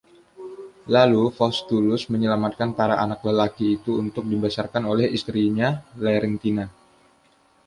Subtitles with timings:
[0.95, 5.69] Lalu Faustulus menyelamatkan para anak lelaki itu, untuk dibesarkan oleh istrinya
[6.03, 6.65] Larentia.